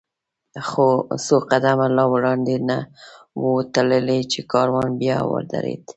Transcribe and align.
څو 1.25 1.35
قدمه 1.51 1.87
لا 1.95 2.05
وړاندې 2.13 2.55
نه 2.69 2.77
و 3.41 3.45
تللي، 3.73 4.19
چې 4.31 4.39
کاروان 4.51 4.89
بیا 5.01 5.17
ودرېد. 5.31 5.83